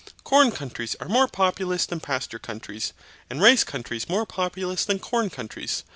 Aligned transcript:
Corn 0.23 0.49
countries 0.51 0.95
are 0.99 1.07
more 1.07 1.27
populous 1.27 1.85
than 1.85 1.99
pasture 1.99 2.39
countries, 2.39 2.91
and 3.29 3.39
rice 3.39 3.63
countries 3.63 4.09
more 4.09 4.25
populous 4.25 4.83
than 4.83 4.97
corn 4.97 5.29
countries. 5.29 5.83